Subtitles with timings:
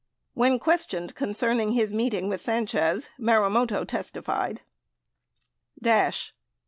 [0.33, 4.61] When questioned concerning his meeting with Sanchez, Marumoto testified:
[5.79, 6.33] Dash.